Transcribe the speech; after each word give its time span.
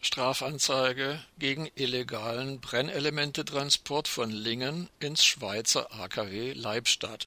Strafanzeige 0.00 1.22
gegen 1.38 1.68
illegalen 1.74 2.60
Brennelementetransport 2.60 4.06
von 4.06 4.30
Lingen 4.30 4.88
ins 5.00 5.24
Schweizer 5.24 5.92
AKW 5.92 6.52
Leibstadt. 6.52 7.26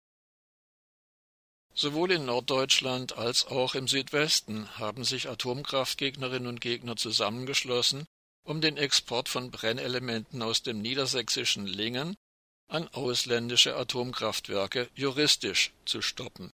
Sowohl 1.74 2.12
in 2.12 2.26
Norddeutschland 2.26 3.18
als 3.18 3.46
auch 3.46 3.76
im 3.76 3.88
Südwesten 3.88 4.78
haben 4.78 5.04
sich 5.04 5.30
Atomkraftgegnerinnen 5.30 6.48
und 6.48 6.62
Gegner 6.62 6.96
zusammengeschlossen, 6.96 8.06
um 8.44 8.62
den 8.62 8.78
Export 8.78 9.30
von 9.30 9.52
Brennelementen 9.52 10.42
aus 10.42 10.64
dem 10.64 10.82
niedersächsischen 10.82 11.68
Lingen 11.68 12.16
an 12.68 12.88
ausländische 12.90 13.76
Atomkraftwerke 13.76 14.90
juristisch 14.96 15.72
zu 15.86 16.02
stoppen. 16.02 16.52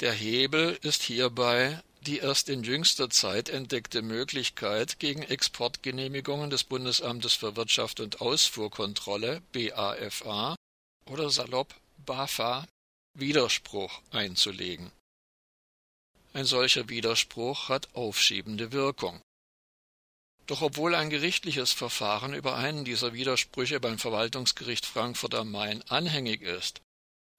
Der 0.00 0.12
Hebel 0.12 0.78
ist 0.82 1.02
hierbei 1.02 1.82
die 2.08 2.20
erst 2.20 2.48
in 2.48 2.62
jüngster 2.62 3.10
Zeit 3.10 3.50
entdeckte 3.50 4.00
Möglichkeit, 4.00 4.98
gegen 4.98 5.20
Exportgenehmigungen 5.20 6.48
des 6.48 6.64
Bundesamtes 6.64 7.34
für 7.34 7.54
Wirtschaft 7.54 8.00
und 8.00 8.22
Ausfuhrkontrolle 8.22 9.42
BAFA 9.52 10.56
oder 11.04 11.28
salopp 11.28 11.74
BAFA 12.06 12.66
Widerspruch 13.12 14.00
einzulegen. 14.10 14.90
Ein 16.32 16.46
solcher 16.46 16.88
Widerspruch 16.88 17.68
hat 17.68 17.94
aufschiebende 17.94 18.72
Wirkung. 18.72 19.20
Doch 20.46 20.62
obwohl 20.62 20.94
ein 20.94 21.10
gerichtliches 21.10 21.72
Verfahren 21.72 22.32
über 22.32 22.56
einen 22.56 22.86
dieser 22.86 23.12
Widersprüche 23.12 23.80
beim 23.80 23.98
Verwaltungsgericht 23.98 24.86
Frankfurt 24.86 25.34
am 25.34 25.50
Main 25.50 25.82
anhängig 25.90 26.40
ist, 26.40 26.80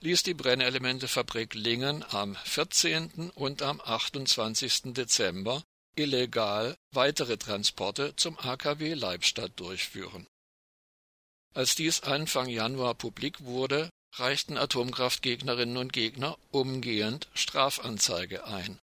ließ 0.01 0.23
die 0.23 0.33
Brennelementefabrik 0.33 1.53
Lingen 1.55 2.05
am 2.09 2.35
14. 2.35 3.31
und 3.31 3.61
am 3.61 3.81
28. 3.81 4.93
Dezember 4.93 5.61
illegal 5.95 6.77
weitere 6.91 7.37
Transporte 7.37 8.15
zum 8.15 8.39
AKW 8.39 8.93
Leibstadt 8.93 9.51
durchführen. 9.59 10.25
Als 11.53 11.75
dies 11.75 12.03
Anfang 12.03 12.47
Januar 12.47 12.95
publik 12.95 13.43
wurde, 13.43 13.89
reichten 14.13 14.57
Atomkraftgegnerinnen 14.57 15.75
und 15.75 15.91
Gegner 15.91 16.37
umgehend 16.51 17.27
Strafanzeige 17.33 18.45
ein. 18.45 18.79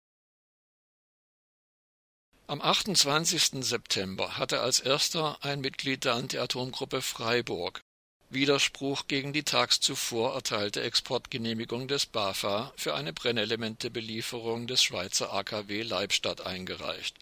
Am 2.47 2.61
28. 2.61 3.65
September 3.65 4.37
hatte 4.37 4.61
als 4.61 4.81
erster 4.81 5.43
ein 5.43 5.63
Mitglied 5.63 6.05
der 6.05 6.15
Anti-Atom-Gruppe 6.15 7.01
Freiburg 7.01 7.81
Widerspruch 8.29 9.07
gegen 9.07 9.33
die 9.33 9.45
tags 9.45 9.81
zuvor 9.81 10.35
erteilte 10.35 10.83
Exportgenehmigung 10.83 11.87
des 11.87 12.07
BAFA 12.07 12.73
für 12.77 12.95
eine 12.95 13.13
Brennelementebelieferung 13.13 14.67
des 14.67 14.83
Schweizer 14.83 15.33
AKW 15.33 15.83
Leibstadt 15.83 16.45
eingereicht. 16.45 17.17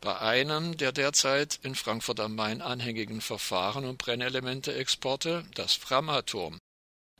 Bei 0.00 0.18
einem 0.18 0.76
der 0.76 0.92
derzeit 0.92 1.58
in 1.62 1.74
Frankfurt 1.74 2.20
am 2.20 2.34
Main 2.34 2.60
anhängigen 2.60 3.22
Verfahren 3.22 3.86
um 3.86 3.96
Brennelementeexporte, 3.96 5.44
das 5.54 5.74
Framatom, 5.74 6.58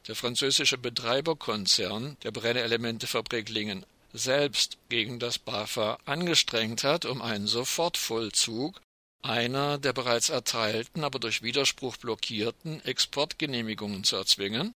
der 0.06 0.14
französische 0.14 0.78
Betreiberkonzern 0.78 2.16
der 2.22 2.30
Brennelementefabrik 2.30 3.48
Lingen 3.48 3.86
selbst 4.12 4.78
gegen 4.88 5.18
das 5.18 5.38
BAFA 5.38 5.98
angestrengt 6.04 6.84
hat, 6.84 7.06
um 7.06 7.22
einen 7.22 7.46
Sofortvollzug 7.46 8.80
einer 9.28 9.78
der 9.78 9.92
bereits 9.92 10.28
erteilten, 10.28 11.04
aber 11.04 11.18
durch 11.18 11.42
Widerspruch 11.42 11.96
blockierten 11.96 12.84
Exportgenehmigungen 12.84 14.04
zu 14.04 14.16
erzwingen, 14.16 14.72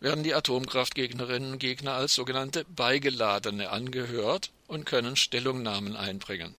werden 0.00 0.24
die 0.24 0.34
Atomkraftgegnerinnen 0.34 1.52
und 1.52 1.58
Gegner 1.58 1.92
als 1.94 2.14
sogenannte 2.14 2.64
Beigeladene 2.64 3.70
angehört 3.70 4.52
und 4.66 4.86
können 4.86 5.16
Stellungnahmen 5.16 5.96
einbringen. 5.96 6.54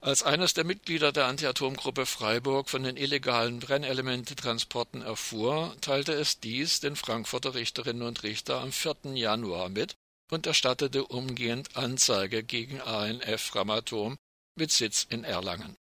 Als 0.00 0.22
eines 0.22 0.52
der 0.54 0.64
Mitglieder 0.64 1.10
der 1.10 1.26
Anti-Atom-Gruppe 1.26 2.06
Freiburg 2.06 2.68
von 2.68 2.82
den 2.82 2.96
illegalen 2.96 3.60
Brennelementetransporten 3.60 5.02
erfuhr, 5.02 5.74
teilte 5.80 6.12
es 6.12 6.38
dies 6.38 6.80
den 6.80 6.96
Frankfurter 6.96 7.54
Richterinnen 7.54 8.02
und 8.02 8.22
Richter 8.22 8.60
am 8.60 8.72
4. 8.72 9.14
Januar 9.14 9.70
mit 9.70 9.96
und 10.30 10.46
erstattete 10.46 11.04
umgehend 11.06 11.76
Anzeige 11.76 12.42
gegen 12.42 12.80
ANF 12.80 13.40
Framatom 13.40 14.16
mit 14.56 14.70
Sitz 14.72 15.06
in 15.08 15.24
Erlangen. 15.24 15.76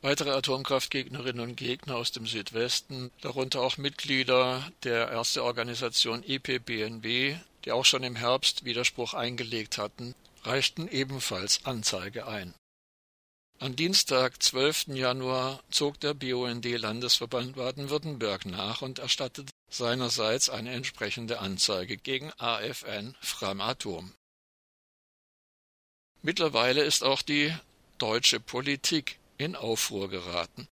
Weitere 0.00 0.30
Atomkraftgegnerinnen 0.30 1.40
und 1.40 1.56
Gegner 1.56 1.96
aus 1.96 2.10
dem 2.10 2.26
Südwesten, 2.26 3.12
darunter 3.20 3.60
auch 3.60 3.76
Mitglieder 3.76 4.72
der 4.82 5.08
Ärzteorganisation 5.10 6.24
IPBNB, 6.24 7.36
die 7.64 7.72
auch 7.72 7.84
schon 7.84 8.02
im 8.02 8.16
Herbst 8.16 8.64
Widerspruch 8.64 9.14
eingelegt 9.14 9.78
hatten, 9.78 10.16
reichten 10.42 10.88
ebenfalls 10.88 11.64
Anzeige 11.64 12.26
ein. 12.26 12.52
Am 13.60 13.76
Dienstag, 13.76 14.42
12. 14.42 14.88
Januar, 14.88 15.62
zog 15.70 16.00
der 16.00 16.14
BUND-Landesverband 16.14 17.54
Baden-Württemberg 17.54 18.44
nach 18.44 18.82
und 18.82 18.98
erstattete 18.98 19.52
seinerseits 19.70 20.50
eine 20.50 20.72
entsprechende 20.72 21.38
Anzeige 21.38 21.96
gegen 21.96 22.32
AFN 22.38 23.14
Framatom. 23.20 24.12
Mittlerweile 26.22 26.82
ist 26.82 27.04
auch 27.04 27.22
die 27.22 27.54
deutsche 28.02 28.40
Politik 28.40 29.20
in 29.38 29.54
Aufruhr 29.54 30.10
geraten. 30.10 30.66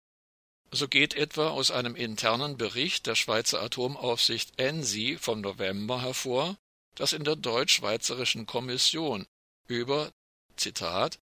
So 0.71 0.87
geht 0.87 1.13
etwa 1.13 1.49
aus 1.49 1.71
einem 1.71 1.93
internen 1.93 2.57
Bericht 2.57 3.05
der 3.05 3.15
Schweizer 3.15 3.61
Atomaufsicht 3.61 4.57
ENSI 4.57 5.17
vom 5.19 5.41
November 5.41 6.01
hervor, 6.01 6.55
dass 6.95 7.11
in 7.11 7.25
der 7.25 7.35
deutsch-schweizerischen 7.35 8.45
Kommission 8.45 9.25
über 9.67 10.09
Zitat 10.55 11.19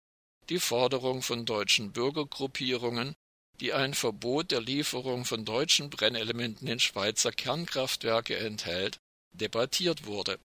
die 0.48 0.58
Forderung 0.58 1.22
von 1.22 1.46
deutschen 1.46 1.92
Bürgergruppierungen, 1.92 3.14
die 3.60 3.72
ein 3.72 3.94
Verbot 3.94 4.50
der 4.50 4.60
Lieferung 4.60 5.24
von 5.24 5.44
deutschen 5.44 5.88
Brennelementen 5.88 6.66
in 6.66 6.80
Schweizer 6.80 7.30
Kernkraftwerke 7.30 8.36
enthält, 8.36 8.98
debattiert 9.34 10.04
wurde 10.04 10.40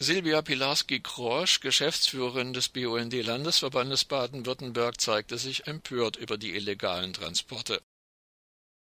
Silvia 0.00 0.42
Pilarski-Krosch, 0.42 1.58
Geschäftsführerin 1.58 2.52
des 2.52 2.68
BUND-Landesverbandes 2.68 4.04
Baden-Württemberg, 4.04 5.00
zeigte 5.00 5.38
sich 5.38 5.66
empört 5.66 6.16
über 6.16 6.38
die 6.38 6.54
illegalen 6.54 7.12
Transporte. 7.12 7.82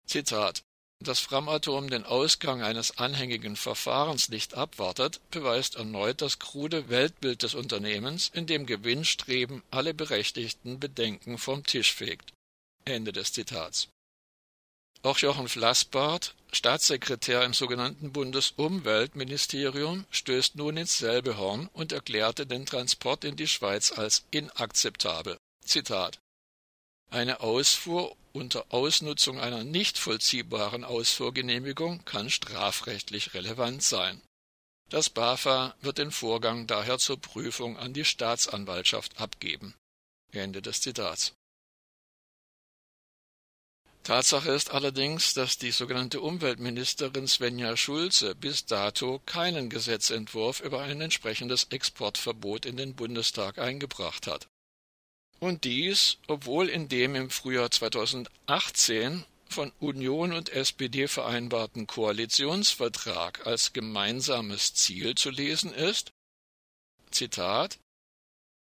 Zitat 0.09 0.63
Dass 1.05 1.21
Framatom 1.21 1.91
den 1.91 2.05
Ausgang 2.05 2.63
eines 2.63 2.99
anhängigen 2.99 3.55
Verfahrens 3.55 4.31
nicht 4.31 4.55
abwartet, 4.55 5.21
beweist 5.31 5.77
erneut 5.77 6.23
das 6.23 6.41
krude 6.41 6.89
Weltbild 6.89 7.45
des 7.45 7.55
Unternehmens, 7.55 8.33
in 8.35 8.47
dem 8.47 8.67
Gewinnstreben 8.67 9.63
alle 9.71 9.95
berechtigten 9.95 10.81
Bedenken 10.81 11.39
vom 11.39 11.65
Tisch 11.65 11.95
fegt. 11.95 12.33
Ende 12.85 13.13
des 13.13 13.33
Zitats 13.33 13.89
auch 15.07 15.19
Jochen 15.19 15.49
Flassbart, 15.49 16.35
Staatssekretär 16.53 17.43
im 17.45 17.55
sogenannten 17.55 18.13
Bundesumweltministerium, 18.13 20.05
stößt 20.11 20.57
nun 20.57 20.77
ins 20.77 20.99
selbe 20.99 21.39
Horn 21.39 21.69
und 21.73 21.93
erklärte 21.93 22.47
den 22.47 22.67
Transport 22.67 23.25
in 23.25 23.37
die 23.37 23.47
Schweiz 23.47 23.93
als 23.93 24.25
inakzeptabel. 24.31 25.37
Zitat 25.65 26.19
Eine 27.11 27.41
Ausfuhr 27.41 28.17
unter 28.33 28.67
Ausnutzung 28.69 29.41
einer 29.41 29.65
nicht 29.65 29.97
vollziehbaren 29.97 30.85
Ausfuhrgenehmigung 30.85 32.05
kann 32.05 32.29
strafrechtlich 32.29 33.33
relevant 33.35 33.83
sein. 33.83 34.21
Das 34.91 35.09
BAFA 35.09 35.75
wird 35.81 35.99
den 35.99 36.11
Vorgang 36.11 36.67
daher 36.67 36.99
zur 36.99 37.21
Prüfung 37.21 37.77
an 37.79 37.93
die 37.93 38.05
Staatsanwaltschaft 38.05 39.21
abgeben. 39.21 39.75
Ende 40.33 40.63
des 40.63 40.81
Zitats 40.81 41.33
Tatsache 44.07 44.53
ist 44.53 44.71
allerdings, 44.71 45.35
dass 45.35 45.59
die 45.59 45.73
sogenannte 45.73 46.21
Umweltministerin 46.21 47.27
Svenja 47.27 47.77
Schulze 47.77 48.37
bis 48.37 48.65
dato 48.65 49.21
keinen 49.27 49.69
Gesetzentwurf 49.69 50.61
über 50.61 50.83
ein 50.83 51.01
entsprechendes 51.01 51.65
Exportverbot 51.71 52.67
in 52.67 52.77
den 52.77 52.95
Bundestag 52.95 53.59
eingebracht 53.59 54.29
hat. 54.29 54.47
Und 55.41 55.65
dies, 55.65 56.19
obwohl 56.29 56.69
in 56.69 56.89
dem 56.89 57.17
im 57.17 57.31
Frühjahr 57.31 57.69
2018 57.69 59.25
von 59.49 59.73
Union 59.81 60.33
und 60.33 60.51
SPD 60.51 61.09
vereinbarten 61.09 61.89
Koalitionsvertrag 61.89 63.45
als 63.45 63.73
gemeinsames 63.73 64.73
Ziel 64.75 65.17
zu 65.17 65.31
lesen 65.31 65.75
ist, 65.75 66.13
Zitat, 67.11 67.81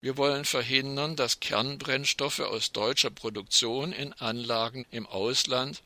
wir 0.02 0.16
wollen 0.16 0.46
verhindern, 0.46 1.16
dass 1.16 1.40
Kernbrennstoffe 1.40 2.40
aus 2.40 2.72
deutscher 2.72 3.10
Produktion 3.10 3.92
in 3.92 4.14
Anlagen 4.14 4.86
im 4.92 5.06
Ausland, 5.06 5.84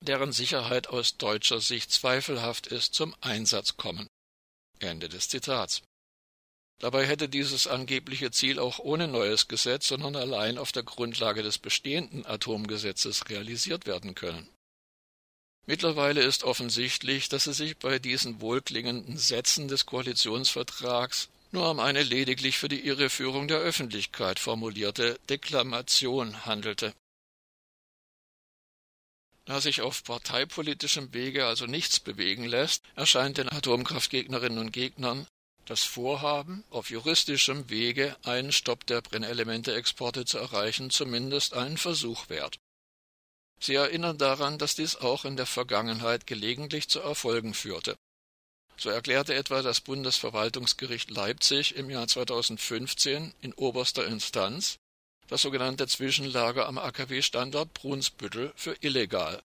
deren 0.00 0.32
Sicherheit 0.32 0.88
aus 0.88 1.16
deutscher 1.16 1.60
Sicht 1.60 1.92
zweifelhaft 1.92 2.66
ist, 2.66 2.94
zum 2.94 3.14
Einsatz 3.20 3.76
kommen. 3.76 4.08
Ende 4.80 5.08
des 5.08 5.28
Zitats. 5.28 5.82
Dabei 6.80 7.06
hätte 7.06 7.28
dieses 7.28 7.68
angebliche 7.68 8.32
Ziel 8.32 8.58
auch 8.58 8.80
ohne 8.80 9.06
neues 9.06 9.46
Gesetz, 9.46 9.86
sondern 9.86 10.16
allein 10.16 10.58
auf 10.58 10.72
der 10.72 10.82
Grundlage 10.82 11.42
des 11.42 11.58
bestehenden 11.58 12.26
Atomgesetzes 12.26 13.30
realisiert 13.30 13.86
werden 13.86 14.16
können. 14.16 14.48
Mittlerweile 15.66 16.22
ist 16.22 16.42
offensichtlich, 16.42 17.28
dass 17.28 17.46
es 17.46 17.56
sich 17.56 17.78
bei 17.78 17.98
diesen 17.98 18.40
wohlklingenden 18.40 19.16
Sätzen 19.16 19.68
des 19.68 19.86
Koalitionsvertrags 19.86 21.28
nur 21.54 21.70
um 21.70 21.80
eine 21.80 22.02
lediglich 22.02 22.58
für 22.58 22.68
die 22.68 22.86
Irreführung 22.86 23.48
der 23.48 23.58
Öffentlichkeit 23.58 24.38
formulierte 24.38 25.18
Deklamation 25.30 26.44
handelte. 26.44 26.94
Da 29.46 29.60
sich 29.60 29.80
auf 29.80 30.04
parteipolitischem 30.04 31.12
Wege 31.14 31.46
also 31.46 31.66
nichts 31.66 32.00
bewegen 32.00 32.44
lässt, 32.44 32.82
erscheint 32.96 33.38
den 33.38 33.50
Atomkraftgegnerinnen 33.50 34.58
und 34.58 34.72
Gegnern 34.72 35.26
das 35.66 35.82
Vorhaben, 35.82 36.64
auf 36.70 36.90
juristischem 36.90 37.70
Wege 37.70 38.16
einen 38.22 38.52
Stopp 38.52 38.86
der 38.86 39.00
Brennelemente-Exporte 39.00 40.24
zu 40.26 40.38
erreichen, 40.38 40.90
zumindest 40.90 41.54
einen 41.54 41.78
Versuch 41.78 42.28
wert. 42.28 42.58
Sie 43.60 43.74
erinnern 43.74 44.18
daran, 44.18 44.58
dass 44.58 44.74
dies 44.74 44.96
auch 44.96 45.24
in 45.24 45.36
der 45.36 45.46
Vergangenheit 45.46 46.26
gelegentlich 46.26 46.88
zu 46.88 47.00
Erfolgen 47.00 47.54
führte. 47.54 47.96
So 48.76 48.90
erklärte 48.90 49.34
etwa 49.34 49.62
das 49.62 49.80
Bundesverwaltungsgericht 49.80 51.10
Leipzig 51.10 51.76
im 51.76 51.90
Jahr 51.90 52.08
2015 52.08 53.32
in 53.40 53.52
oberster 53.54 54.06
Instanz, 54.06 54.78
das 55.28 55.42
sogenannte 55.42 55.86
Zwischenlager 55.86 56.66
am 56.66 56.78
AKW-Standort 56.78 57.72
Brunsbüttel 57.72 58.52
für 58.56 58.76
illegal, 58.80 59.42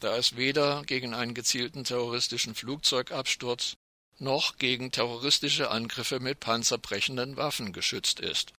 da 0.00 0.16
es 0.16 0.36
weder 0.36 0.82
gegen 0.84 1.14
einen 1.14 1.34
gezielten 1.34 1.84
terroristischen 1.84 2.54
Flugzeugabsturz 2.54 3.76
noch 4.18 4.58
gegen 4.58 4.92
terroristische 4.92 5.70
Angriffe 5.70 6.20
mit 6.20 6.40
panzerbrechenden 6.40 7.36
Waffen 7.36 7.72
geschützt 7.72 8.20
ist. 8.20 8.52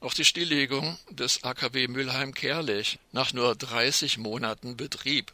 Auch 0.00 0.14
die 0.14 0.24
Stilllegung 0.24 0.98
des 1.10 1.44
AKW 1.44 1.88
Mülheim-Kerlich 1.88 2.98
nach 3.12 3.32
nur 3.32 3.54
30 3.54 4.18
Monaten 4.18 4.76
Betrieb 4.76 5.32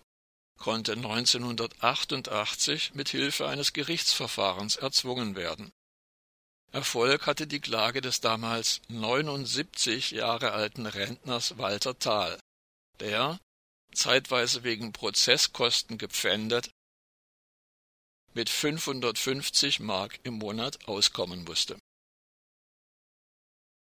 konnte 0.58 0.92
1988 0.92 2.94
mit 2.94 3.08
Hilfe 3.08 3.48
eines 3.48 3.72
Gerichtsverfahrens 3.72 4.76
erzwungen 4.76 5.36
werden. 5.36 5.70
Erfolg 6.72 7.26
hatte 7.26 7.46
die 7.46 7.60
Klage 7.60 8.00
des 8.00 8.20
damals 8.20 8.80
79 8.88 10.10
Jahre 10.10 10.52
alten 10.52 10.86
Rentners 10.86 11.58
Walter 11.58 11.98
Thal, 11.98 12.38
der, 13.00 13.38
zeitweise 13.94 14.64
wegen 14.64 14.92
Prozesskosten 14.92 15.98
gepfändet, 15.98 16.70
mit 18.34 18.50
550 18.50 19.80
Mark 19.80 20.18
im 20.22 20.34
Monat 20.34 20.86
auskommen 20.86 21.44
musste 21.44 21.78